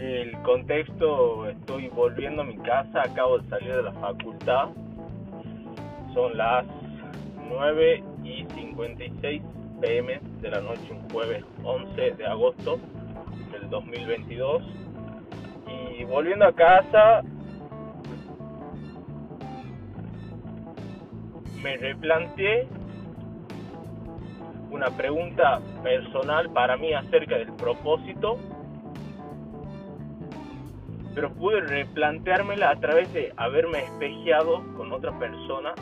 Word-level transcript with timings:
El 0.00 0.32
contexto, 0.40 1.46
estoy 1.46 1.88
volviendo 1.88 2.40
a 2.40 2.44
mi 2.46 2.56
casa, 2.56 3.02
acabo 3.02 3.38
de 3.38 3.48
salir 3.50 3.76
de 3.76 3.82
la 3.82 3.92
facultad. 3.92 4.70
Son 6.14 6.38
las 6.38 6.64
9 7.46 8.02
y 8.24 8.46
56 8.54 9.42
pm 9.78 10.20
de 10.40 10.50
la 10.50 10.62
noche, 10.62 10.90
un 10.90 11.06
jueves 11.10 11.44
11 11.62 12.12
de 12.12 12.26
agosto 12.26 12.78
del 13.52 13.68
2022. 13.68 14.62
Y 15.98 16.04
volviendo 16.04 16.46
a 16.46 16.52
casa, 16.54 17.20
me 21.62 21.76
replanteé 21.76 22.66
una 24.70 24.86
pregunta 24.96 25.60
personal 25.82 26.48
para 26.52 26.78
mí 26.78 26.94
acerca 26.94 27.36
del 27.36 27.52
propósito, 27.52 28.38
pero 31.14 31.32
pude 31.32 31.60
replanteármela 31.60 32.70
a 32.70 32.76
través 32.76 33.12
de 33.12 33.32
haberme 33.36 33.80
espejeado 33.80 34.62
con 34.76 34.92
otra 34.92 35.18
persona 35.18 35.74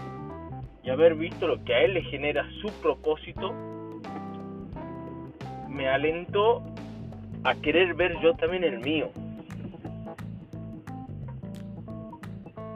y 0.83 0.91
haber 0.91 1.15
visto 1.15 1.47
lo 1.47 1.63
que 1.65 1.75
a 1.75 1.81
él 1.83 1.95
le 1.95 2.03
genera 2.03 2.47
su 2.63 2.69
propósito, 2.81 3.53
me 5.69 5.89
alentó 5.89 6.63
a 7.45 7.55
querer 7.55 7.95
ver 7.95 8.19
yo 8.21 8.35
también 8.35 8.65
el 8.65 8.79
mío. 8.81 9.11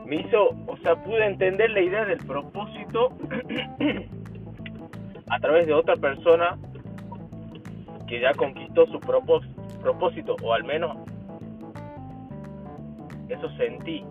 Me 0.04 0.16
hizo, 0.16 0.50
o 0.66 0.76
sea, 0.82 0.96
pude 0.96 1.24
entender 1.24 1.70
la 1.70 1.80
idea 1.80 2.04
del 2.04 2.18
propósito 2.18 3.16
a 5.30 5.40
través 5.40 5.66
de 5.66 5.72
otra 5.72 5.96
persona 5.96 6.58
que 8.06 8.20
ya 8.20 8.34
conquistó 8.34 8.86
su 8.88 9.00
propósito, 9.00 10.36
o 10.42 10.52
al 10.52 10.64
menos 10.64 10.98
eso 13.28 13.48
sentí. 13.56 14.04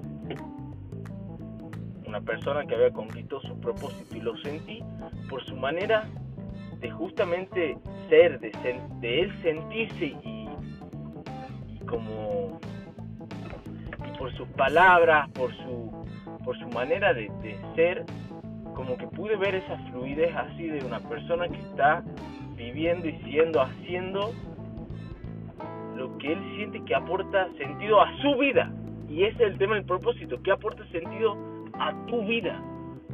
Una 2.05 2.21
persona 2.21 2.65
que 2.65 2.75
había 2.75 2.91
conquistado 2.91 3.41
su 3.41 3.59
propósito 3.59 4.17
y 4.17 4.21
lo 4.21 4.35
sentí 4.37 4.83
por 5.29 5.43
su 5.45 5.55
manera 5.55 6.05
de 6.79 6.91
justamente 6.91 7.77
ser, 8.09 8.39
de, 8.39 8.51
de 8.99 9.21
él 9.21 9.41
sentirse 9.41 10.05
y, 10.05 10.49
y 11.69 11.79
como 11.87 12.59
por 14.17 14.33
sus 14.35 14.47
palabras, 14.49 15.29
por 15.31 15.55
su 15.55 15.91
por 16.43 16.57
su 16.57 16.67
manera 16.69 17.13
de, 17.13 17.31
de 17.43 17.57
ser 17.75 18.03
como 18.73 18.97
que 18.97 19.07
pude 19.07 19.35
ver 19.35 19.55
esa 19.55 19.77
fluidez 19.89 20.35
así 20.35 20.67
de 20.67 20.83
una 20.85 20.99
persona 20.99 21.47
que 21.47 21.59
está 21.59 22.03
viviendo 22.55 23.07
y 23.07 23.15
siendo, 23.23 23.61
haciendo 23.61 24.31
lo 25.95 26.17
que 26.17 26.33
él 26.33 26.39
siente 26.55 26.83
que 26.85 26.95
aporta 26.95 27.47
sentido 27.57 28.01
a 28.01 28.11
su 28.21 28.37
vida. 28.37 28.71
Y 29.11 29.25
ese 29.25 29.43
es 29.43 29.51
el 29.51 29.57
tema 29.57 29.75
del 29.75 29.83
propósito, 29.83 30.41
que 30.41 30.51
aporta 30.51 30.85
sentido 30.87 31.37
a 31.73 31.93
tu 32.07 32.25
vida. 32.25 32.63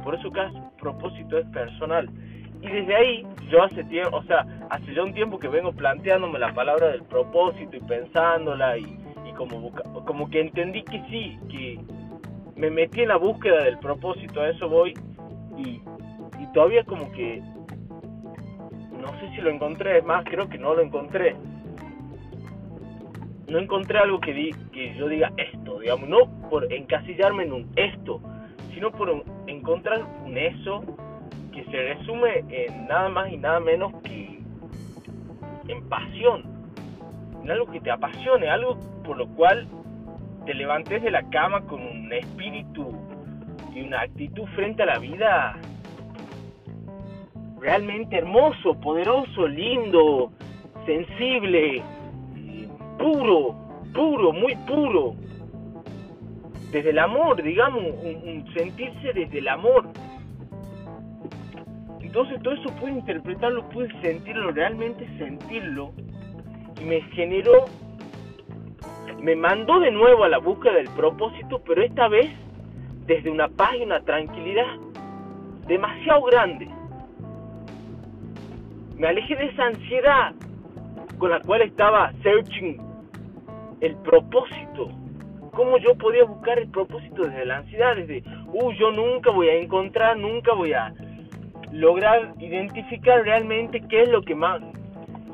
Por 0.04 0.14
eso 0.14 0.30
cada 0.30 0.70
propósito 0.80 1.38
es 1.38 1.46
personal. 1.46 2.08
Y 2.62 2.68
desde 2.68 2.94
ahí, 2.94 3.26
yo 3.50 3.62
hace 3.62 3.84
tiempo, 3.84 4.16
o 4.16 4.22
sea, 4.24 4.46
hace 4.70 4.94
ya 4.94 5.02
un 5.02 5.12
tiempo 5.12 5.38
que 5.38 5.48
vengo 5.48 5.72
planteándome 5.72 6.38
la 6.38 6.54
palabra 6.54 6.88
del 6.88 7.02
propósito 7.02 7.76
y 7.76 7.80
pensándola 7.80 8.78
y, 8.78 8.98
y 9.28 9.32
como, 9.34 9.72
como 10.06 10.30
que 10.30 10.40
entendí 10.40 10.82
que 10.82 11.02
sí, 11.10 11.38
que 11.50 11.78
me 12.56 12.70
metí 12.70 13.02
en 13.02 13.08
la 13.08 13.16
búsqueda 13.16 13.62
del 13.62 13.78
propósito, 13.78 14.40
a 14.40 14.50
eso 14.50 14.68
voy 14.68 14.92
y, 15.56 15.80
todavía 16.54 16.82
como 16.84 17.10
que 17.12 17.40
no 19.00 19.08
sé 19.20 19.28
si 19.34 19.40
lo 19.40 19.50
encontré, 19.50 19.98
es 19.98 20.04
más, 20.04 20.24
creo 20.24 20.48
que 20.48 20.58
no 20.58 20.74
lo 20.74 20.82
encontré. 20.82 21.36
No 23.48 23.58
encontré 23.58 23.98
algo 23.98 24.20
que, 24.20 24.32
di, 24.32 24.50
que 24.72 24.94
yo 24.96 25.08
diga 25.08 25.32
esto, 25.36 25.80
digamos, 25.80 26.08
no 26.08 26.48
por 26.50 26.72
encasillarme 26.72 27.44
en 27.44 27.52
un 27.52 27.72
esto, 27.76 28.20
sino 28.74 28.90
por 28.92 29.24
encontrar 29.46 30.02
un 30.24 30.36
eso 30.36 30.84
que 31.52 31.64
se 31.64 31.94
resume 31.94 32.44
en 32.50 32.86
nada 32.86 33.08
más 33.08 33.32
y 33.32 33.36
nada 33.36 33.60
menos 33.60 33.92
que 34.02 34.38
en 35.68 35.88
pasión, 35.88 36.44
en 37.42 37.50
algo 37.50 37.70
que 37.70 37.80
te 37.80 37.90
apasione, 37.90 38.48
algo 38.48 38.78
por 39.04 39.16
lo 39.16 39.26
cual 39.28 39.66
te 40.44 40.54
levantes 40.54 41.02
de 41.02 41.10
la 41.10 41.22
cama 41.30 41.62
con 41.62 41.80
un 41.80 42.12
espíritu 42.12 42.94
una 43.82 44.02
actitud 44.02 44.44
frente 44.54 44.82
a 44.82 44.86
la 44.86 44.98
vida 44.98 45.56
realmente 47.60 48.16
hermoso, 48.16 48.74
poderoso, 48.80 49.46
lindo, 49.46 50.30
sensible, 50.86 51.82
puro, 52.98 53.54
puro, 53.94 54.32
muy 54.32 54.54
puro. 54.66 55.14
Desde 56.72 56.90
el 56.90 56.98
amor, 56.98 57.42
digamos, 57.42 57.82
un, 57.82 58.44
sentirse 58.54 59.12
desde 59.14 59.38
el 59.38 59.48
amor. 59.48 59.88
Entonces 62.00 62.42
todo 62.42 62.54
eso 62.54 62.70
puede 62.80 62.94
interpretarlo, 62.94 63.68
puede 63.70 63.88
sentirlo, 64.02 64.50
realmente 64.50 65.08
sentirlo. 65.18 65.92
Y 66.80 66.84
me 66.84 67.00
generó, 67.12 67.64
me 69.20 69.34
mandó 69.34 69.80
de 69.80 69.90
nuevo 69.90 70.24
a 70.24 70.28
la 70.28 70.38
búsqueda 70.38 70.74
del 70.74 70.90
propósito, 70.90 71.62
pero 71.66 71.82
esta 71.82 72.08
vez 72.08 72.30
desde 73.06 73.30
una 73.30 73.48
paz 73.48 73.70
y 73.78 73.82
una 73.82 74.00
tranquilidad 74.00 74.66
demasiado 75.66 76.22
grande. 76.24 76.68
Me 78.96 79.08
alejé 79.08 79.36
de 79.36 79.46
esa 79.46 79.66
ansiedad 79.66 80.34
con 81.18 81.30
la 81.30 81.40
cual 81.40 81.62
estaba 81.62 82.12
searching 82.22 82.87
el 83.80 83.96
propósito. 83.96 84.90
¿Cómo 85.52 85.78
yo 85.78 85.94
podía 85.96 86.24
buscar 86.24 86.58
el 86.58 86.68
propósito 86.68 87.24
desde 87.24 87.44
la 87.44 87.58
ansiedad? 87.58 87.96
Desde, 87.96 88.22
uh, 88.52 88.72
yo 88.72 88.90
nunca 88.92 89.30
voy 89.30 89.48
a 89.48 89.54
encontrar, 89.54 90.16
nunca 90.16 90.54
voy 90.54 90.72
a 90.72 90.92
lograr 91.72 92.34
identificar 92.38 93.22
realmente 93.24 93.82
qué 93.88 94.02
es 94.02 94.08
lo 94.08 94.22
que 94.22 94.34
más... 94.34 94.60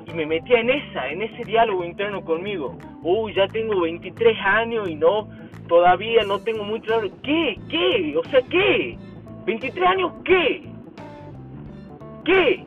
Y 0.07 0.13
me 0.13 0.27
metía 0.27 0.61
en 0.61 0.71
esa, 0.71 1.09
en 1.09 1.23
ese 1.23 1.45
diálogo 1.45 1.85
interno 1.85 2.25
conmigo. 2.25 2.77
Uh, 3.03 3.29
ya 3.31 3.49
tengo 3.49 3.81
23 3.81 4.37
años 4.45 4.89
y 4.89 4.95
no 4.95 5.29
todavía 5.67 6.23
no 6.25 6.39
tengo 6.39 6.65
muy 6.65 6.81
claro. 6.81 7.09
¿Qué? 7.23 7.59
¿Qué? 7.69 8.15
O 8.17 8.25
sea, 8.29 8.43
¿qué? 8.43 8.97
¿23 9.47 9.87
años 9.87 10.13
qué? 10.25 10.63
¿Qué? 12.25 12.67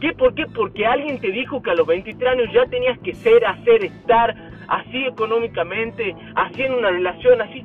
¿Qué? 0.00 0.12
¿Por 0.12 0.34
qué? 0.34 0.46
Porque 0.46 0.86
alguien 0.86 1.18
te 1.20 1.30
dijo 1.30 1.62
que 1.62 1.70
a 1.70 1.74
los 1.74 1.86
23 1.86 2.32
años 2.32 2.52
ya 2.52 2.66
tenías 2.66 2.98
que 3.00 3.14
ser, 3.14 3.44
hacer, 3.46 3.84
estar 3.84 4.34
así 4.68 5.06
económicamente, 5.06 6.14
haciendo 6.34 6.78
una 6.78 6.90
relación 6.90 7.40
así. 7.40 7.64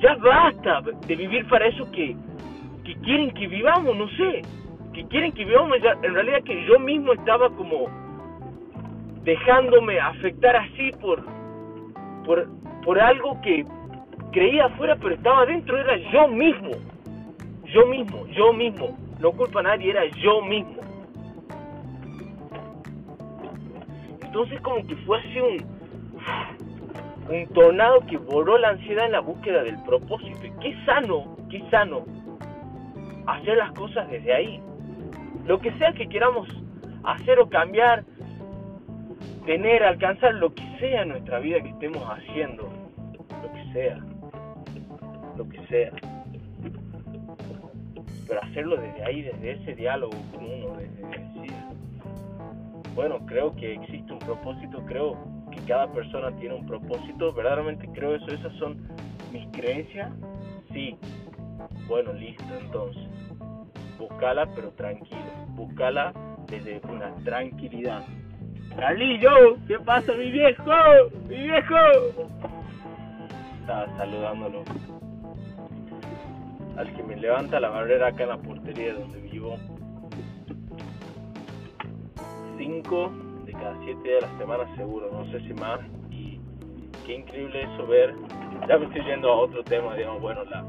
Ya 0.00 0.14
basta 0.16 0.82
de 1.06 1.16
vivir 1.16 1.46
para 1.48 1.66
eso 1.66 1.90
que, 1.92 2.16
que 2.84 2.94
quieren 2.96 3.30
que 3.32 3.46
vivamos, 3.46 3.96
no 3.96 4.08
sé. 4.10 4.42
Que 4.92 5.06
quieren 5.06 5.32
que 5.32 5.44
vivamos. 5.44 5.78
En 6.02 6.14
realidad 6.14 6.42
que 6.44 6.64
yo 6.66 6.78
mismo 6.78 7.12
estaba 7.12 7.48
como 7.50 7.86
dejándome 9.22 10.00
afectar 10.00 10.56
así 10.56 10.90
por, 11.00 11.24
por 12.26 12.48
por 12.84 13.00
algo 13.00 13.40
que 13.42 13.64
creía 14.32 14.66
afuera 14.66 14.96
pero 15.00 15.14
estaba 15.14 15.46
dentro, 15.46 15.78
era 15.78 15.96
yo 16.10 16.28
mismo. 16.28 16.70
Yo 17.66 17.86
mismo, 17.86 18.26
yo 18.28 18.52
mismo. 18.52 18.98
No 19.20 19.32
culpa 19.32 19.60
a 19.60 19.62
nadie, 19.62 19.90
era 19.90 20.04
yo 20.22 20.42
mismo. 20.42 20.82
Entonces 24.32 24.62
como 24.62 24.86
que 24.86 24.96
fue 24.96 25.18
así 25.18 25.38
un, 25.40 25.62
un 27.36 27.46
tornado 27.48 28.00
que 28.06 28.16
borró 28.16 28.56
la 28.56 28.70
ansiedad 28.70 29.04
en 29.04 29.12
la 29.12 29.20
búsqueda 29.20 29.62
del 29.62 29.76
propósito. 29.82 30.46
Y 30.46 30.50
qué 30.58 30.74
sano, 30.86 31.36
qué 31.50 31.62
sano 31.70 32.06
hacer 33.26 33.58
las 33.58 33.72
cosas 33.72 34.08
desde 34.10 34.32
ahí. 34.32 34.58
Lo 35.44 35.58
que 35.58 35.70
sea 35.72 35.92
que 35.92 36.08
queramos 36.08 36.48
hacer 37.04 37.40
o 37.40 37.50
cambiar, 37.50 38.04
tener, 39.44 39.84
alcanzar 39.84 40.32
lo 40.36 40.54
que 40.54 40.62
sea 40.80 41.02
en 41.02 41.10
nuestra 41.10 41.38
vida 41.38 41.60
que 41.60 41.68
estemos 41.68 42.02
haciendo, 42.02 42.72
lo 43.42 43.52
que 43.52 43.72
sea, 43.74 43.98
lo 45.36 45.46
que 45.46 45.66
sea. 45.66 45.92
Pero 48.26 48.42
hacerlo 48.44 48.76
desde 48.78 49.04
ahí, 49.04 49.20
desde 49.20 49.50
ese 49.50 49.74
diálogo 49.74 50.16
con 50.32 50.42
uno, 50.42 50.78
desde 50.78 51.02
decir, 51.02 51.52
bueno, 52.94 53.24
creo 53.26 53.54
que 53.56 53.74
existe 53.74 54.12
un 54.12 54.18
propósito, 54.18 54.84
creo 54.86 55.16
que 55.50 55.60
cada 55.66 55.90
persona 55.92 56.34
tiene 56.36 56.54
un 56.54 56.66
propósito, 56.66 57.32
verdaderamente 57.32 57.88
creo 57.92 58.14
eso, 58.14 58.26
esas 58.26 58.52
son 58.54 58.76
mis 59.32 59.46
creencias, 59.52 60.12
sí, 60.72 60.96
bueno, 61.88 62.12
listo, 62.12 62.44
entonces, 62.60 63.02
búscala 63.98 64.46
pero 64.54 64.70
tranquilo, 64.72 65.20
búscala 65.54 66.12
desde 66.48 66.80
una 66.88 67.14
tranquilidad, 67.24 68.02
Carlillo, 68.76 69.56
¿qué 69.68 69.78
pasa 69.78 70.12
mi 70.14 70.30
viejo? 70.30 70.64
¡Mi 71.28 71.36
viejo! 71.36 71.76
Estaba 73.60 73.86
saludándolo. 73.96 74.64
Al 76.76 76.92
que 76.94 77.02
me 77.02 77.16
levanta 77.16 77.60
la 77.60 77.68
barrera 77.68 78.08
acá 78.08 78.22
en 78.22 78.28
la 78.30 78.38
portería 78.38 78.94
donde 78.94 79.20
vivo. 79.20 79.58
Cinco 82.62 83.10
de 83.44 83.52
cada 83.54 83.76
siete 83.82 84.08
días 84.08 84.20
de 84.20 84.28
la 84.28 84.38
semana 84.38 84.76
seguro, 84.76 85.10
no 85.10 85.24
sé 85.32 85.40
si 85.40 85.52
más. 85.54 85.80
Y 86.12 86.38
qué 87.04 87.16
increíble 87.16 87.62
eso 87.62 87.86
ver. 87.88 88.14
Ya 88.68 88.78
me 88.78 88.86
estoy 88.86 89.02
yendo 89.04 89.32
a 89.32 89.36
otro 89.36 89.64
tema, 89.64 89.96
digamos, 89.96 90.22
bueno, 90.22 90.44
la, 90.44 90.64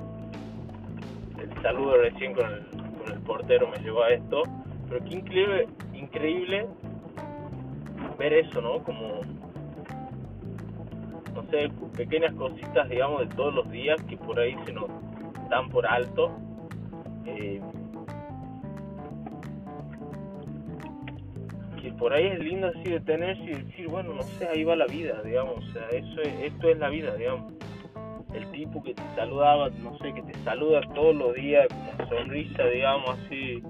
el 1.39 1.61
saludo 1.61 1.97
recién 1.97 2.33
con 2.33 2.51
el, 2.51 2.65
con 2.97 3.13
el 3.13 3.19
portero 3.19 3.67
me 3.67 3.77
llevó 3.77 4.01
a 4.01 4.09
esto, 4.09 4.41
pero 4.89 5.05
qué 5.05 5.17
increíble, 5.17 5.67
increíble 5.93 6.67
ver 8.17 8.33
eso, 8.33 8.59
¿no? 8.59 8.83
Como, 8.83 9.21
no 11.35 11.43
sé, 11.51 11.69
pequeñas 11.95 12.33
cositas, 12.33 12.89
digamos, 12.89 13.29
de 13.29 13.35
todos 13.35 13.53
los 13.53 13.69
días 13.69 14.01
que 14.05 14.17
por 14.17 14.39
ahí 14.39 14.55
se 14.65 14.73
nos 14.73 14.89
dan 15.47 15.69
por 15.69 15.85
alto. 15.85 16.31
Eh, 17.27 17.61
por 21.97 22.13
ahí 22.13 22.27
es 22.27 22.39
lindo 22.39 22.67
así 22.67 22.89
detenerse 22.89 23.43
y 23.43 23.53
decir, 23.53 23.87
bueno, 23.87 24.13
no 24.13 24.21
sé, 24.23 24.47
ahí 24.47 24.63
va 24.63 24.75
la 24.75 24.85
vida, 24.85 25.21
digamos, 25.23 25.57
o 25.57 25.73
sea, 25.73 25.87
eso 25.89 26.21
esto 26.21 26.69
es 26.69 26.77
la 26.77 26.89
vida, 26.89 27.15
digamos. 27.15 27.53
El 28.33 28.49
tipo 28.51 28.81
que 28.81 28.93
te 28.93 29.03
saludaba, 29.15 29.69
no 29.69 29.97
sé, 29.99 30.13
que 30.13 30.23
te 30.23 30.33
saluda 30.39 30.81
todos 30.95 31.15
los 31.15 31.35
días 31.35 31.67
con 31.97 32.09
sonrisa, 32.09 32.63
digamos, 32.65 33.09
así, 33.09 33.61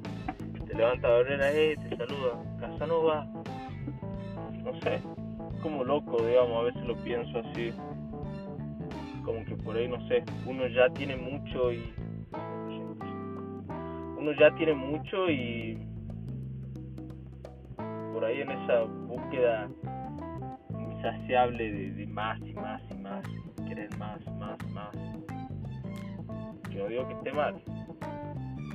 te 0.67 0.73
levanta 0.75 1.09
la 1.09 1.15
barrera, 1.15 1.51
eh, 1.51 1.75
te 1.89 1.97
saluda, 1.97 2.41
Casanova, 2.59 3.27
no 4.63 4.81
sé, 4.81 5.01
como 5.61 5.83
loco, 5.83 6.23
digamos, 6.25 6.59
a 6.59 6.63
veces 6.63 6.83
lo 6.85 6.95
pienso 7.03 7.39
así, 7.39 7.73
como 9.25 9.43
que 9.45 9.55
por 9.55 9.75
ahí, 9.75 9.87
no 9.87 10.05
sé, 10.07 10.23
uno 10.45 10.67
ya 10.67 10.89
tiene 10.89 11.15
mucho 11.15 11.71
y... 11.71 11.93
Uno 14.17 14.31
ya 14.39 14.55
tiene 14.55 14.73
mucho 14.73 15.29
y 15.29 15.77
ahí 18.25 18.41
en 18.41 18.51
esa 18.51 18.83
búsqueda 18.83 19.69
insaciable 20.79 21.71
de, 21.71 22.07
más 22.07 22.39
y 22.41 22.53
más 22.53 22.81
y 22.89 22.93
más, 22.95 23.23
querer 23.67 23.89
más, 23.97 24.25
más, 24.39 24.57
más. 24.69 24.95
No 26.75 26.87
digo 26.87 27.07
que 27.07 27.13
esté 27.13 27.33
mal, 27.33 27.61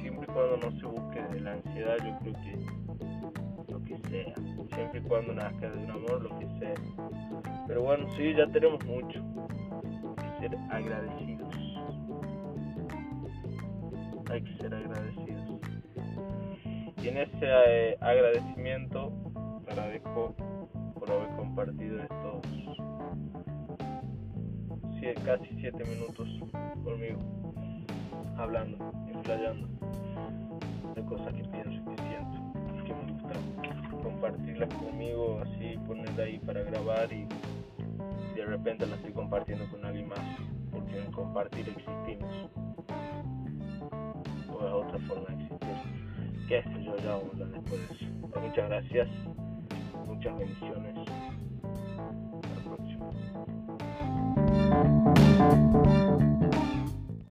siempre 0.00 0.26
y 0.28 0.32
cuando 0.32 0.56
no 0.58 0.70
se 0.78 0.86
busque 0.86 1.20
de 1.34 1.40
la 1.40 1.52
ansiedad, 1.52 1.96
yo 1.98 2.18
creo 2.20 2.34
que 2.34 3.72
lo 3.72 3.84
que 3.84 3.98
sea, 4.08 4.34
siempre 4.74 5.00
y 5.00 5.02
cuando 5.02 5.34
nazca 5.34 5.70
de 5.70 5.84
un 5.84 5.90
amor, 5.90 6.22
lo 6.22 6.38
que 6.38 6.46
sea. 6.58 6.74
Pero 7.66 7.82
bueno, 7.82 8.06
sí, 8.16 8.34
ya 8.34 8.46
tenemos 8.46 8.84
mucho, 8.86 9.22
hay 10.16 10.30
que 10.40 10.48
ser 10.48 10.58
agradecidos. 10.70 11.54
Hay 14.30 14.42
que 14.42 14.56
ser 14.58 14.74
agradecidos. 14.74 15.60
Y 17.02 17.08
en 17.08 17.18
ese 17.18 17.40
eh, 17.42 17.96
agradecimiento 18.00 19.12
agradezco 19.70 20.34
por 20.98 21.10
haber 21.10 21.28
compartido 21.36 22.02
estos 22.02 22.78
casi 25.24 25.48
7 25.60 25.84
minutos 25.84 26.28
conmigo, 26.84 27.18
hablando, 28.36 28.92
explayando 29.08 29.66
de 30.94 31.02
cosas 31.04 31.34
que 31.34 31.44
pienso 31.44 31.84
que 31.84 32.02
siento, 32.02 32.84
que 32.84 32.94
me 32.94 33.12
gusta 33.12 33.34
compartirlas 34.02 34.68
conmigo, 34.74 35.40
así 35.42 35.78
ponerla 35.86 36.24
ahí 36.24 36.38
para 36.40 36.62
grabar 36.62 37.12
y 37.12 37.26
de 38.34 38.44
repente 38.44 38.86
las 38.86 38.98
estoy 38.98 39.12
compartiendo 39.12 39.66
con 39.70 39.84
alguien 39.84 40.08
más, 40.08 40.20
porque 40.70 40.98
en 40.98 41.12
compartir 41.12 41.68
existimos, 41.68 42.50
o 44.50 44.66
es 44.66 44.72
otra 44.72 44.98
forma 45.06 45.28
de 45.28 45.42
existir, 45.44 46.48
qué 46.48 46.62
sé 46.62 46.84
yo, 46.84 46.96
ya 46.98 47.16
vamos 47.16 47.34
a 47.40 47.44
después. 47.44 48.42
Muchas 48.42 48.68
gracias 48.68 49.08
muchas 50.18 50.36
bendiciones. 50.36 51.08